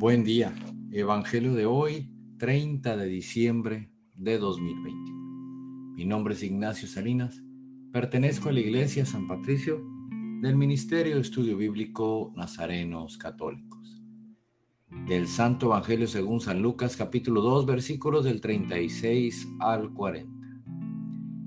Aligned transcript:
Buen 0.00 0.22
día. 0.22 0.54
Evangelio 0.92 1.54
de 1.54 1.66
hoy, 1.66 2.08
30 2.38 2.96
de 2.96 3.06
diciembre 3.06 3.90
de 4.14 4.38
2020. 4.38 5.12
Mi 5.96 6.04
nombre 6.04 6.34
es 6.34 6.44
Ignacio 6.44 6.86
Salinas. 6.86 7.42
Pertenezco 7.92 8.48
a 8.48 8.52
la 8.52 8.60
Iglesia 8.60 9.04
San 9.04 9.26
Patricio 9.26 9.82
del 10.40 10.54
Ministerio 10.54 11.16
de 11.16 11.22
Estudio 11.22 11.56
Bíblico 11.56 12.32
Nazarenos 12.36 13.18
Católicos. 13.18 14.00
Del 15.08 15.26
Santo 15.26 15.66
Evangelio 15.66 16.06
según 16.06 16.40
San 16.40 16.62
Lucas 16.62 16.96
capítulo 16.96 17.40
2 17.40 17.66
versículos 17.66 18.24
del 18.24 18.40
36 18.40 19.48
al 19.58 19.92
40. 19.92 20.30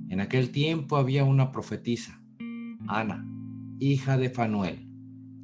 En 0.09 0.19
aquel 0.19 0.51
tiempo 0.51 0.97
había 0.97 1.23
una 1.23 1.53
profetisa, 1.53 2.21
Ana, 2.85 3.25
hija 3.79 4.17
de 4.17 4.29
Fanuel, 4.29 4.89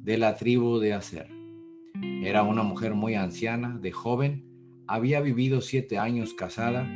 de 0.02 0.18
la 0.18 0.36
tribu 0.36 0.78
de 0.78 0.92
Aser 0.92 1.37
era 2.22 2.42
una 2.42 2.62
mujer 2.62 2.94
muy 2.94 3.14
anciana, 3.14 3.78
de 3.78 3.92
joven, 3.92 4.44
había 4.86 5.20
vivido 5.20 5.60
siete 5.60 5.98
años 5.98 6.34
casada 6.34 6.88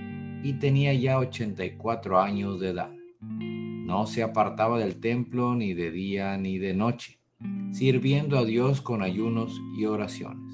y 0.43 0.55
tenía 0.55 0.95
ya 0.95 1.19
84 1.19 2.21
años 2.21 2.59
de 2.61 2.71
edad. 2.71 2.91
No 3.21 4.07
se 4.07 4.23
apartaba 4.23 4.79
del 4.79 5.01
templo 5.01 5.55
ni 5.55 5.75
de 5.75 5.91
día 5.91 6.37
ni 6.39 6.59
de 6.59 6.75
noche, 6.75 7.19
sirviendo 7.73 8.39
a 8.39 8.45
Dios 8.45 8.81
con 8.81 9.03
ayunos 9.03 9.61
y 9.77 9.85
oraciones. 9.85 10.53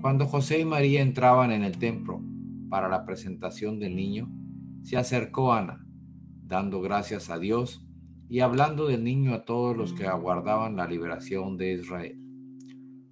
Cuando 0.00 0.26
José 0.26 0.60
y 0.60 0.64
María 0.64 1.02
entraban 1.02 1.50
en 1.50 1.62
el 1.62 1.78
templo 1.78 2.22
para 2.68 2.88
la 2.88 3.04
presentación 3.04 3.78
del 3.78 3.96
niño, 3.96 4.30
se 4.82 4.96
acercó 4.96 5.52
Ana, 5.52 5.86
dando 6.42 6.80
gracias 6.80 7.30
a 7.30 7.38
Dios 7.38 7.86
y 8.28 8.40
hablando 8.40 8.86
del 8.86 9.04
niño 9.04 9.34
a 9.34 9.44
todos 9.44 9.76
los 9.76 9.92
que 9.92 10.06
aguardaban 10.06 10.76
la 10.76 10.86
liberación 10.86 11.56
de 11.56 11.72
Israel. 11.74 12.23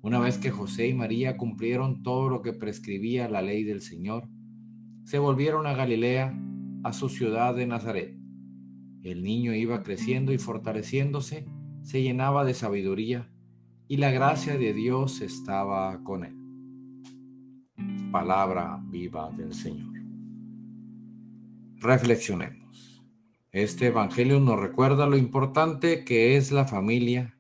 Una 0.03 0.19
vez 0.19 0.37
que 0.37 0.51
José 0.51 0.89
y 0.89 0.95
María 0.95 1.37
cumplieron 1.37 2.03
todo 2.03 2.29
lo 2.29 2.43
que 2.43 2.53
prescribía 2.53 3.29
la 3.29 3.41
ley 3.41 3.63
del 3.63 3.81
Señor, 3.81 4.29
se 5.05 5.21
volvieron 5.21 5.65
a 5.69 5.75
Galilea, 5.75 6.37
a 6.83 6.93
su 6.93 7.09
ciudad 7.09 7.55
de 7.55 7.69
Nazaret. 7.69 8.19
El 9.05 9.23
niño 9.23 9.55
iba 9.55 9.85
creciendo 9.85 10.33
y 10.33 10.39
fortaleciéndose, 10.39 11.47
se 11.83 12.03
llenaba 12.03 12.45
de 12.45 12.55
sabiduría, 12.55 13.31
y 13.87 13.99
la 13.99 14.11
gracia 14.11 14.59
de 14.59 14.75
Dios 14.75 15.21
estaba 15.21 16.03
con 16.03 16.25
él. 16.25 16.37
Palabra 18.11 18.83
viva 18.91 19.31
del 19.31 19.55
Señor. 19.55 19.93
Reflexionemos. 21.77 23.05
Este 23.53 23.87
Evangelio 23.87 24.41
nos 24.41 24.59
recuerda 24.59 25.07
lo 25.07 25.17
importante 25.17 26.05
que 26.05 26.37
es 26.37 26.51
la 26.51 26.65
familia 26.65 27.39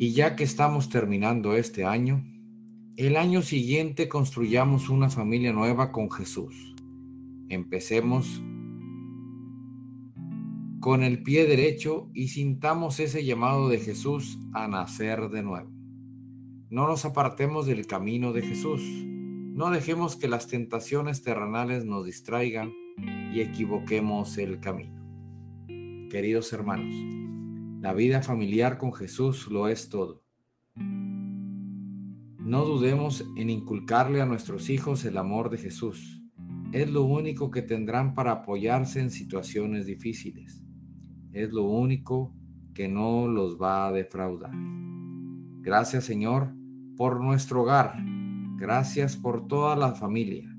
y 0.00 0.14
ya 0.14 0.34
que 0.34 0.44
estamos 0.44 0.88
terminando 0.88 1.54
este 1.54 1.84
año, 1.84 2.24
el 2.96 3.18
año 3.18 3.42
siguiente 3.42 4.08
construyamos 4.08 4.88
una 4.88 5.10
familia 5.10 5.52
nueva 5.52 5.92
con 5.92 6.10
Jesús. 6.10 6.74
Empecemos 7.50 8.42
con 10.80 11.02
el 11.02 11.22
pie 11.22 11.44
derecho 11.44 12.08
y 12.14 12.28
sintamos 12.28 12.98
ese 12.98 13.26
llamado 13.26 13.68
de 13.68 13.78
Jesús 13.78 14.38
a 14.54 14.68
nacer 14.68 15.28
de 15.28 15.42
nuevo. 15.42 15.70
No 16.70 16.86
nos 16.86 17.04
apartemos 17.04 17.66
del 17.66 17.86
camino 17.86 18.32
de 18.32 18.40
Jesús. 18.40 18.80
No 18.80 19.70
dejemos 19.70 20.16
que 20.16 20.28
las 20.28 20.46
tentaciones 20.46 21.20
terrenales 21.22 21.84
nos 21.84 22.06
distraigan 22.06 22.72
y 23.34 23.42
equivoquemos 23.42 24.38
el 24.38 24.60
camino. 24.60 24.98
Queridos 26.08 26.54
hermanos, 26.54 26.94
la 27.80 27.94
vida 27.94 28.20
familiar 28.20 28.76
con 28.76 28.92
Jesús 28.92 29.48
lo 29.48 29.66
es 29.66 29.88
todo. 29.88 30.22
No 30.76 32.64
dudemos 32.66 33.24
en 33.38 33.48
inculcarle 33.48 34.20
a 34.20 34.26
nuestros 34.26 34.68
hijos 34.68 35.06
el 35.06 35.16
amor 35.16 35.48
de 35.48 35.56
Jesús. 35.56 36.22
Es 36.72 36.90
lo 36.90 37.04
único 37.04 37.50
que 37.50 37.62
tendrán 37.62 38.14
para 38.14 38.32
apoyarse 38.32 39.00
en 39.00 39.10
situaciones 39.10 39.86
difíciles. 39.86 40.62
Es 41.32 41.52
lo 41.52 41.64
único 41.64 42.34
que 42.74 42.86
no 42.86 43.26
los 43.26 43.58
va 43.58 43.86
a 43.86 43.92
defraudar. 43.92 44.52
Gracias 45.62 46.04
Señor 46.04 46.52
por 46.98 47.18
nuestro 47.18 47.62
hogar. 47.62 47.94
Gracias 48.56 49.16
por 49.16 49.48
toda 49.48 49.74
la 49.74 49.94
familia. 49.94 50.54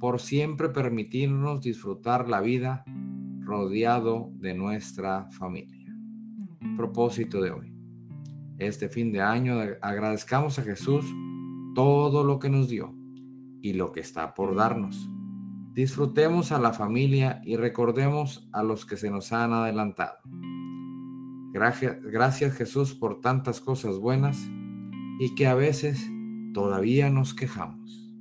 Por 0.00 0.20
siempre 0.20 0.70
permitirnos 0.70 1.60
disfrutar 1.60 2.28
la 2.28 2.40
vida 2.40 2.84
rodeado 3.44 4.32
de 4.34 4.54
nuestra 4.54 5.30
familia 5.30 5.77
propósito 6.76 7.40
de 7.40 7.50
hoy. 7.50 7.72
Este 8.58 8.88
fin 8.88 9.12
de 9.12 9.20
año 9.20 9.54
agradezcamos 9.80 10.58
a 10.58 10.62
Jesús 10.62 11.04
todo 11.74 12.24
lo 12.24 12.38
que 12.38 12.50
nos 12.50 12.68
dio 12.68 12.94
y 13.62 13.74
lo 13.74 13.92
que 13.92 14.00
está 14.00 14.34
por 14.34 14.54
darnos. 14.54 15.08
Disfrutemos 15.74 16.50
a 16.50 16.58
la 16.58 16.72
familia 16.72 17.40
y 17.44 17.56
recordemos 17.56 18.48
a 18.52 18.64
los 18.64 18.84
que 18.84 18.96
se 18.96 19.10
nos 19.10 19.32
han 19.32 19.52
adelantado. 19.52 20.18
Gracias, 21.52 22.02
gracias 22.02 22.56
Jesús 22.56 22.94
por 22.94 23.20
tantas 23.20 23.60
cosas 23.60 23.98
buenas 23.98 24.38
y 25.20 25.34
que 25.36 25.46
a 25.46 25.54
veces 25.54 26.10
todavía 26.52 27.10
nos 27.10 27.34
quejamos. 27.34 28.12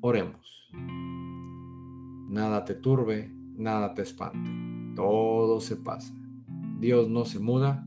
Oremos. 0.00 0.70
Nada 2.28 2.64
te 2.64 2.74
turbe, 2.74 3.32
nada 3.56 3.94
te 3.94 4.02
espante, 4.02 4.50
todo 4.94 5.60
se 5.60 5.76
pasa. 5.76 6.14
Dios 6.78 7.08
no 7.08 7.24
se 7.24 7.38
muda, 7.38 7.86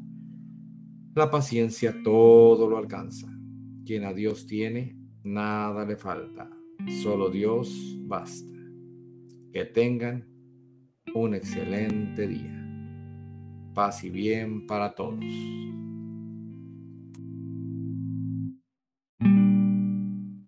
la 1.16 1.32
paciencia 1.32 1.96
todo 2.04 2.70
lo 2.70 2.78
alcanza. 2.78 3.28
Quien 3.86 4.04
a 4.04 4.14
Dios 4.14 4.46
tiene, 4.46 4.98
nada 5.24 5.86
le 5.86 5.96
falta. 5.96 6.50
Solo 7.02 7.30
Dios 7.30 7.98
basta. 8.02 8.54
Que 9.52 9.66
tengan 9.66 10.28
un 11.16 11.34
excelente 11.34 12.28
día. 12.28 12.54
Paz 13.74 14.04
y 14.04 14.10
bien 14.10 14.68
para 14.68 14.94
todos. 14.94 15.24